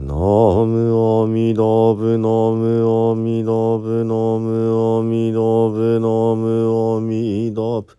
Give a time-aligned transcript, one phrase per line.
[0.00, 6.06] ナムアミダブナムアミダブナムアミダブナ
[6.38, 7.98] ムアミダブ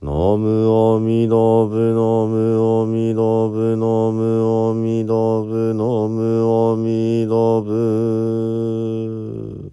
[0.00, 1.36] ナムアミダ
[1.68, 9.70] ブナムアミダブナムアミダブナムアミダブ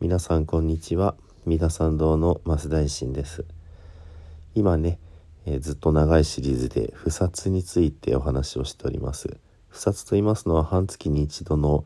[0.00, 1.14] 皆さんこんにちは
[1.46, 3.46] 三田参道の増大臣です
[4.54, 4.98] 今ね、
[5.46, 9.38] えずっと長いシリーズで不殺についてお話をしております
[9.78, 11.84] 不殺と言いますのは半月に一度の、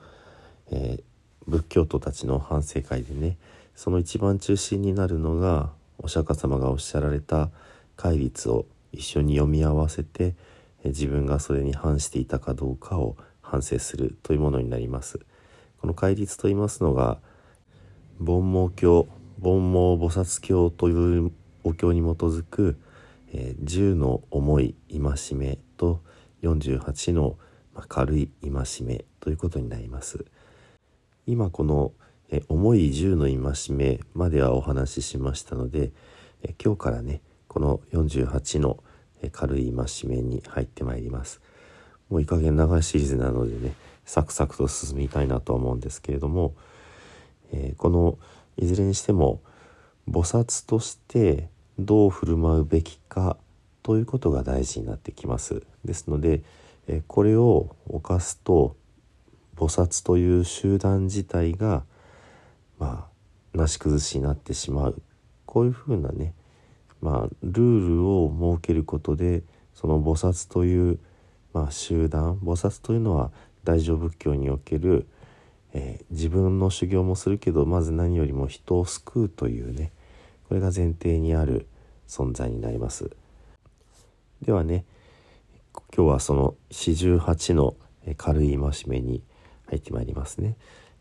[0.70, 1.02] えー
[1.44, 3.36] 仏教徒たちの反省会でね
[3.74, 7.50] その一番中心になるのがお釈迦様がおっしゃられた
[7.96, 10.36] 戒律を一緒に読み合わせて
[10.84, 15.18] えー自分がそれに反していたかどうかを反省するというものになります。
[15.80, 17.18] この戒律と言いますのが
[18.20, 19.06] 煩悩経
[19.42, 21.32] 煩悩菩薩経という
[21.64, 22.76] お経に基づく、
[23.32, 26.00] えー10の重い戒めと
[26.42, 27.36] 48の、
[27.74, 28.50] まあ軽い戒
[28.82, 30.24] めということになります。
[31.26, 31.92] 今この、
[32.48, 35.92] 重い10の戒めまではお話ししましたので、
[36.62, 38.82] 今日からねこの48の、
[39.30, 41.40] 軽い戒めに入ってまいります。
[42.08, 46.54] もういい加減長いシリーズなのでねサクサクと進みたいなとは思うんですけれども、
[47.52, 48.18] えーこの
[48.56, 49.40] いずれにしても
[50.10, 53.36] 菩薩としてどう振る舞うべきか
[53.82, 55.62] ということが大事になってきます。
[55.84, 56.42] ですので、
[56.88, 58.76] えこれを犯すと
[59.56, 61.84] 菩薩という集団自体が
[62.78, 63.08] ま
[63.54, 65.02] あなし崩しになってしまう。
[65.46, 66.34] こういうふうなね
[67.00, 69.42] まあルールを設けることで
[69.74, 70.98] その菩薩という、
[71.52, 73.30] まあ、集団菩薩というのは
[73.64, 75.06] 大乗仏教における、
[75.72, 79.92] えー自分の修行もするけどまず何よりも人を救うというね
[80.48, 81.66] これが前提にある
[82.06, 83.10] 存在になります。
[84.42, 84.84] ではね
[85.94, 87.76] 今日はその四十八の
[88.16, 89.22] 軽い戒めに
[89.66, 90.56] 入ってまいりますね。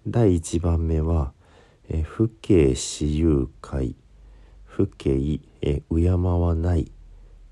[0.08, 1.34] 第一番目は
[1.90, 3.96] 「えー不敬私有会」
[4.66, 6.92] 「不敬、え敬わない」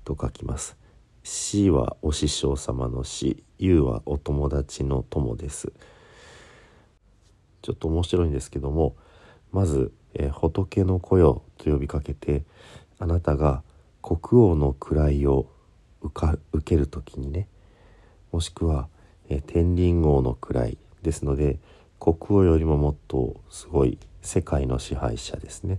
[0.04, 0.76] と書きます
[1.22, 5.72] 「死はお師匠様の死」「有はお友達の友です。
[7.62, 8.96] ちょっと面白いんですけども
[9.52, 12.44] まず、え仏の子よ」と呼びかけて
[12.98, 13.62] あなたが
[14.02, 15.46] 国王の位を
[16.02, 17.48] 受か受ける時にね
[18.32, 18.88] もしくは、
[19.28, 21.58] えー天輪王の位ですので
[21.98, 25.78] 国王よりももっとすごい世界の支配者ですね。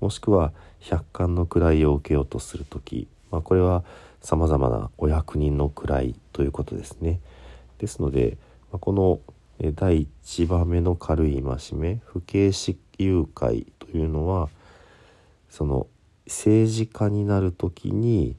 [0.00, 3.82] もしくは百官の位を受けようとする時、まあ、これは
[4.20, 7.20] さまざまなお役人の位ということですね。
[7.78, 8.38] ですので、
[8.72, 9.20] まあこの
[9.74, 14.48] 第1番目の軽い戒め不敬私有会というのは
[15.48, 15.86] その
[16.26, 18.36] 政治家になる時に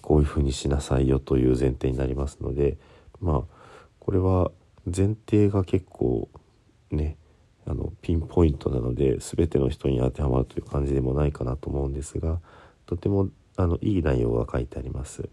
[0.00, 2.76] こういうふうにしなさいよという前提になりますので
[3.20, 3.42] まあ
[3.98, 4.50] これは
[4.84, 6.28] 前提が結構
[6.90, 7.16] ね
[7.66, 12.40] あのピンポイントなので全ての人に当てはまるという感じでもないかなと思うんですが
[12.86, 15.28] とてもあのいい内容が書いてあります。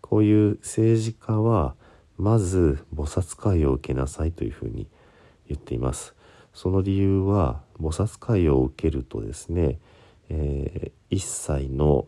[0.00, 1.74] こういう政治家は
[2.16, 4.86] まず菩薩会を受けなさいというふうに
[5.48, 6.14] 言っています。
[6.54, 9.78] その理由は菩薩会を受けるとですね、
[10.30, 12.06] えー一切の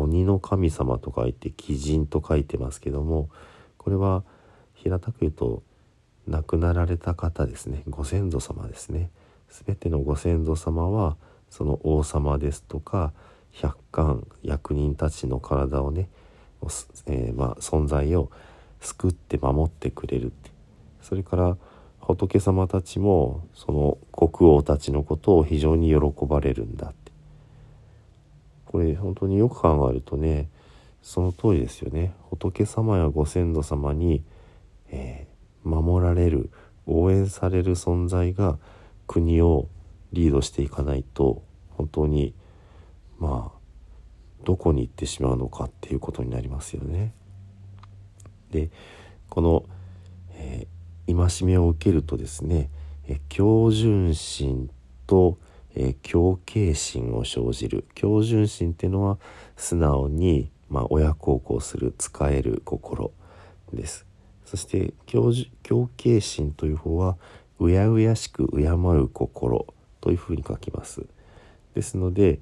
[0.00, 3.28] 鬼の神様と書いて鬼神と書いてますけども
[3.78, 4.22] これは
[4.74, 5.62] 平たく言うと
[6.26, 7.82] 亡くなられた方ですね。
[7.88, 9.10] ご先祖様ですね。
[9.48, 11.16] 全てのご先祖様は
[11.50, 13.12] その王様ですとか
[13.52, 16.08] 百官役人たちの体をね、
[17.06, 18.30] えーまあ、存在を
[18.80, 20.50] 救って守ってくれるって。
[21.02, 21.56] それから
[21.98, 26.92] 仏様たちもその国王たちのことを非常に喜ばれるんだ
[28.70, 30.48] これ本当によく考えるとね
[31.02, 34.22] その通りですよね仏様やご先祖様に、
[34.90, 35.30] えー
[35.62, 36.50] 守られる
[36.86, 38.58] 応援される存在が
[39.06, 39.68] 国を
[40.14, 42.34] リードしていかないと本当に
[43.18, 43.58] まあ
[44.44, 47.12] どこに行ってしまうのかっていうことになりますよね。
[48.50, 48.70] で
[49.28, 49.64] この、
[50.34, 52.70] えー戒めを受けるとですね、
[53.08, 54.70] えー恭順心
[55.08, 55.38] と、
[55.74, 57.84] えー恭敬心を生じる。
[57.94, 59.18] 恭順心っていうのは
[59.56, 63.12] 素直に、まあ、親孝行する使える心
[63.72, 64.06] です。
[64.44, 65.32] そして恭
[65.96, 67.16] 敬心という方は
[67.58, 69.66] うやうやしく敬う心
[70.00, 71.06] というふうに書きます。
[71.74, 72.40] ですので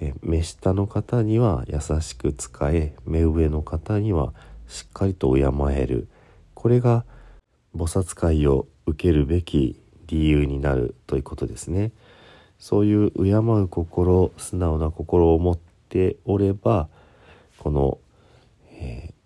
[0.00, 4.32] えー目下の方には優しく仕え目上の方には
[4.68, 5.42] しっかりと敬
[5.72, 6.08] える。
[6.54, 7.04] これが
[7.74, 11.92] 菩薩会を受けるべき理由になるということですね。
[12.58, 15.58] そういう敬う心素直な心を持っ
[15.88, 16.88] ておれば
[17.58, 17.98] この、
[18.72, 19.18] えー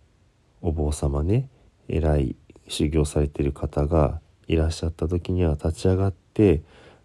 [0.63, 1.49] お坊様ね
[1.89, 2.37] 偉い
[2.69, 6.63] 修行されてる方がいらっしゃった時には立ち上がって、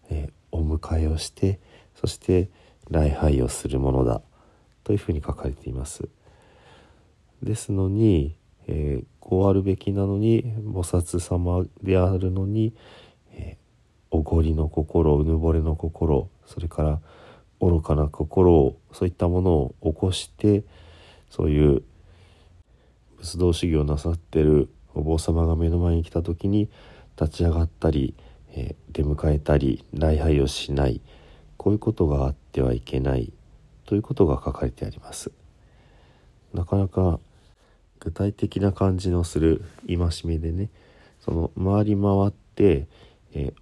[0.10, 1.60] えー、お迎えをして
[2.00, 2.50] そして
[2.90, 4.22] 礼拝をするものだ
[4.84, 6.08] というふうに書かれています。
[7.44, 8.36] ですのに、
[8.68, 12.74] えー、こうあるべきなのに菩薩様であるのに、
[14.18, 17.00] おごりの心うぬぼれの心それから
[17.62, 20.64] 愚かな心をそういったものを起こして
[21.30, 21.84] そういう
[23.18, 26.68] 仏道修行をなさってるお坊様が目の前に来た時に
[27.20, 28.16] 立ち上がったり、
[28.54, 31.02] え、出迎えたり礼拝をしない
[31.58, 33.32] こういうことがあってはいけない
[33.86, 35.32] ということが書かれてあります。
[36.54, 37.20] なかなか
[38.00, 40.70] 具体的な感じのする戒めでね
[41.20, 42.88] その回り回って、
[43.34, 43.54] え、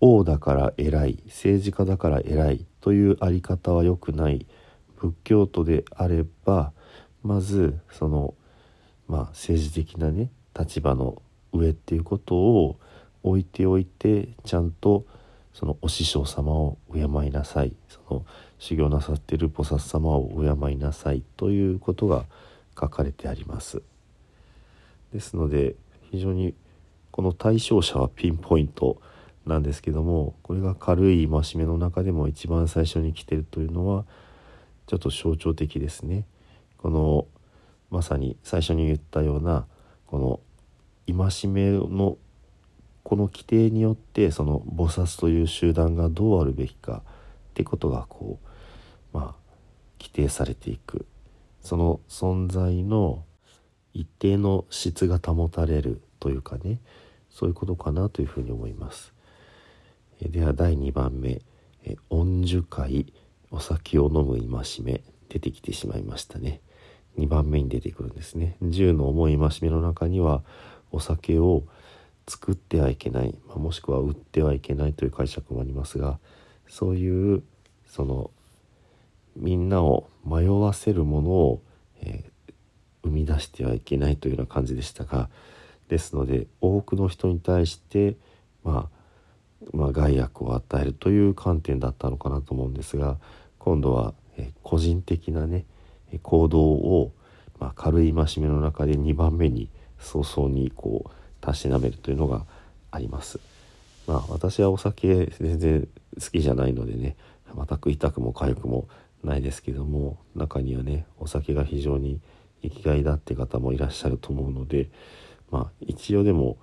[0.00, 4.46] 王だから偉い政治家だから偉いというあり方は良くない
[4.96, 6.72] 仏教徒であれば
[7.22, 8.34] まずその
[9.08, 11.22] まあ政治的なね立場の
[11.52, 12.78] 上っていうことを
[13.22, 15.04] 置いておいてちゃんと
[15.52, 17.74] そのお師匠様を敬いなさい。
[17.88, 18.26] その
[18.58, 21.22] 修行なさっている菩薩様を敬いなさい。
[21.38, 22.26] ということが
[22.78, 23.82] 書かれてあります。
[25.14, 25.74] ですので
[26.10, 26.54] 非常に
[27.10, 29.00] この対象者はピンポイント。
[29.46, 34.04] なんですけどもこれが軽い戒めの中でも一番最初に来てるというのは
[34.86, 36.26] ちょっと象徴的ですね
[36.78, 37.26] この
[37.90, 39.66] まさに最初に言ったような
[40.06, 40.40] この
[41.06, 42.18] 戒めの
[43.04, 47.02] この規定によってその菩薩という集団がどうあるべきか
[47.50, 49.46] ってことがこうまあ
[50.00, 51.06] 規定されていく
[51.60, 53.24] その存在の
[53.94, 56.80] 一定の質が保たれるというかね
[57.30, 59.15] そういうことかなというふうに思います。
[60.20, 61.42] えでは第2番目
[61.84, 63.12] 「え恩樹会
[63.50, 66.60] お酒を飲む戒め」出てきてしまいましたね。
[67.18, 68.56] 2番目に出てくるんですね。
[68.62, 70.42] 10の重い戒めの中には
[70.92, 71.64] お酒を
[72.28, 76.18] 作ってはいけない、ま、もしくは売ってはいけないという解釈もありますが
[76.68, 77.42] そういう
[77.86, 78.30] その
[79.36, 81.62] みんなを迷わせるものを、
[82.00, 82.52] えー、
[83.04, 85.28] 生み出してはいけないというような感じでしたが
[85.88, 88.16] ですので多くの人に対して、
[88.64, 88.95] まあ、
[89.72, 93.16] まあ害悪を与えるという観点だったのかなと思うんですが
[93.58, 95.64] 今度は、え、個人的なね
[96.22, 97.12] 行動を、
[97.58, 99.68] まあ、軽い戒めの中で2番目に
[99.98, 101.10] 早々にこう
[101.40, 102.44] たしなめるというのが
[102.90, 103.40] あります。
[104.06, 105.88] まあ私はお酒全然
[106.20, 107.16] 好きじゃないのでね
[107.54, 108.88] 全く痛くも痒くも
[109.24, 112.20] ないですけども中にはねお酒が非常に
[112.62, 114.88] 生きがいだって方もいらっしゃると思うので
[115.50, 116.56] まあ一応でも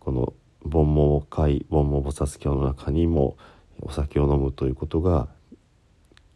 [0.00, 0.32] この
[0.68, 3.36] 煩悩会煩悩菩薩教の中にも
[3.80, 5.28] お酒を飲むということが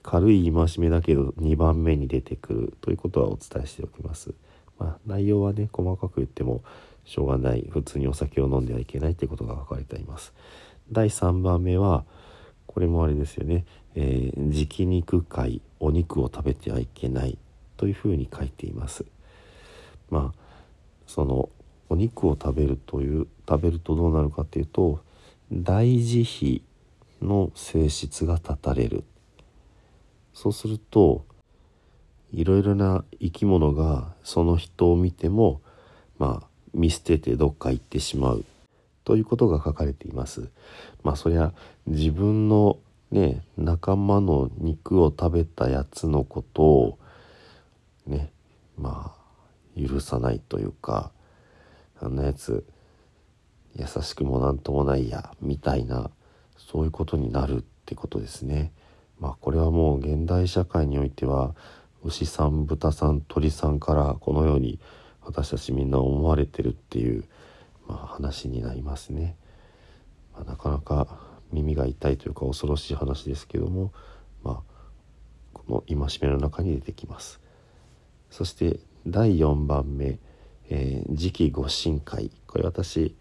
[0.02, 4.32] 軽い戒めだけど2番目に出てくるということはお伝えしておきます。
[4.78, 6.62] まあ、内容はね細かく言っても
[7.04, 10.32] しょうがない普通にお酒を飲んではいけないということが書かれています。
[10.90, 12.04] 第3番目は
[12.66, 17.36] これもあれですよね、えー、直肉会お肉を食べてはいけない
[17.76, 19.04] というふうに書いています。
[20.08, 20.40] まあ
[21.06, 21.48] その
[21.88, 25.00] お肉を食べるという食べるとどうなるかというと
[25.52, 26.62] 大慈
[27.20, 29.02] 悲の性質が断たれる
[30.32, 31.24] そうすると
[32.32, 35.60] いろいろな生き物がその人を見ても
[36.18, 38.44] まあ見捨ててどっか行ってしまう
[39.02, 40.48] ということが書かれています。
[41.02, 41.52] まあそりゃ
[41.88, 42.78] 自分の
[43.10, 46.98] ね仲間の肉を食べたやつのことを
[48.06, 48.30] ね
[48.78, 51.10] まあ許さないというか
[52.00, 52.64] あんなやつ
[53.76, 56.10] 優しくもなんともないやみたいな
[56.56, 58.72] そういうことになるってことですね。
[59.18, 61.54] まあこれはもう現代社会においては
[62.02, 64.78] 牛さん豚さん鳥さんからこのように
[65.22, 67.24] 私たちみんな思われてるっていう、
[67.86, 69.36] まあ、話になりますね、
[70.34, 71.18] まあ、なかなか
[71.52, 73.92] 耳が痛いというか恐ろしい話ですけども、
[74.42, 74.78] まあ、
[75.52, 77.40] この戒めの中に出てきます。
[78.30, 80.18] そして第4番目、
[80.68, 82.30] えー、次期ご神会。
[82.46, 83.14] これ私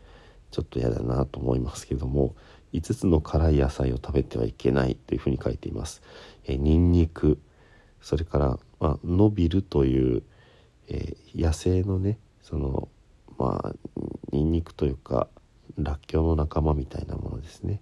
[0.52, 2.36] ちょっと嫌だなと思いますけども
[2.74, 6.02] 5つの辛い野菜を食べてはいけないというふうに書いています。
[6.46, 7.40] え、ニンニク
[8.02, 10.24] それから、まあ、伸びるという
[10.90, 12.90] えー、野生のねその
[13.38, 13.74] まあ
[14.32, 15.28] ニンニクというか
[15.78, 17.82] らっきょうの仲間みたいなものですね。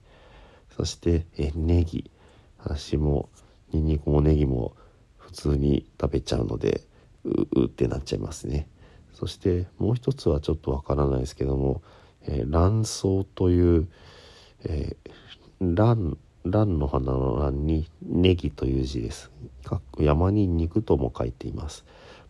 [0.76, 2.12] そして、え、ネギ。
[2.60, 3.30] 私も
[3.72, 4.76] ニンニクもネギも
[5.18, 6.82] 普通に食べちゃうので
[7.24, 8.68] ううってなっちゃいますね。
[9.14, 11.82] そしてもう一つはちょっとわからないですけども、
[12.28, 13.88] えー、卵巣という、
[14.66, 19.32] えー、卵蘭の花の蘭にネギという字です。
[20.00, 21.86] 山に肉とも書いています。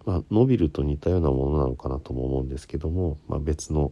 [0.05, 3.91] まあ、ノビルと似たようなものなのかなとも思うんですけども、まあ、別の、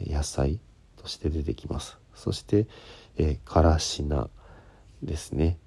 [0.00, 0.58] 野菜
[0.96, 2.66] として出てきますそして、
[3.16, 4.30] えー、からし菜
[5.02, 5.58] ですね、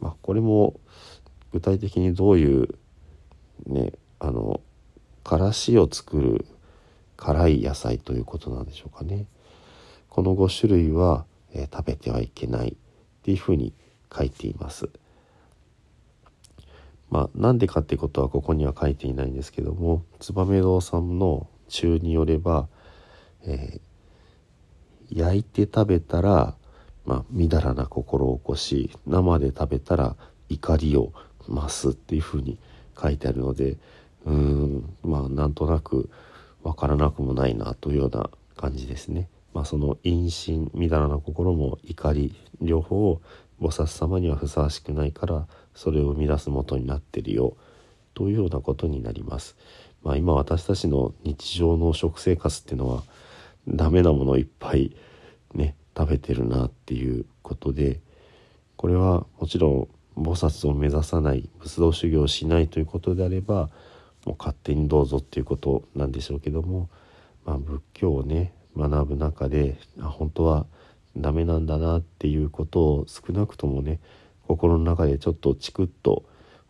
[0.00, 0.80] まあ、これも
[1.52, 2.68] 具体的にどういう
[3.66, 4.60] ねあの
[5.24, 6.46] からしを作る
[7.16, 9.26] 辛い野菜ということなんでしょうかね。
[10.08, 13.72] この5種類は、えー、食べてはいけないっていうふうに
[14.14, 14.88] 書いています。
[17.10, 22.68] まあなんでかってことはここには書いていないんですけども燕堂さんの中によれば、
[23.44, 26.54] えー、焼いて食べたら、
[27.04, 30.16] まあ、みだらな心を起こし生で食べたら
[30.48, 31.12] 怒りを
[31.48, 32.58] 増すっていうふうに
[33.00, 33.76] 書いてあるので
[34.24, 36.10] うーんまあなんとなく
[36.66, 39.28] わからなくもないなというような感じですね。
[39.54, 43.22] まあ、その陰心みだらな心も怒り両方を
[43.60, 45.46] 菩薩様にはふさわしくないから
[45.76, 47.56] それを生み出す元になってるよ
[48.14, 49.56] というようなことになります。
[50.02, 53.04] まあ、今私たちの日常の食生活っていうのは
[53.68, 54.96] ダメなものをいっぱい
[55.54, 58.00] ね食べてるなっていうことで
[58.76, 59.88] これはもちろん
[60.20, 63.70] 菩薩を目指さない仏道修行をしないということであれば
[64.26, 66.90] もう勝手にどうぞっていうことなんでしょうけども、
[67.46, 70.66] まあ、仏教をね学ぶ中であ本当は
[71.16, 74.00] ダメなんだなっていうことを少なくともね
[74.46, 76.24] 心の中でちょっとチクッと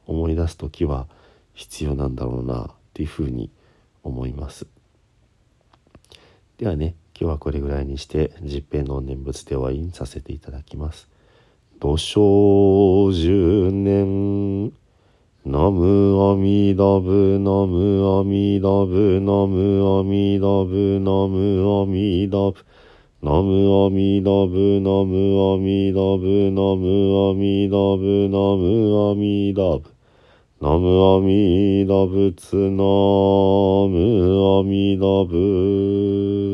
[0.06, 1.08] 思い出す時は
[1.54, 3.50] 必要なんだろうなっていうふうに
[4.04, 4.66] 思います。
[6.58, 11.08] ではね今日はこれぐらいにして十平の念仏で終わりにさせていただきます。
[11.80, 14.72] 土生十年
[15.48, 22.66] ナムアミダブナムアミダブナムアミダブナムアミダブ
[23.22, 29.84] ナムアミダブナムアミダブナムアミダブナムアミダブ
[30.60, 33.94] ナムアミダブツナム
[34.58, 36.45] アミダブ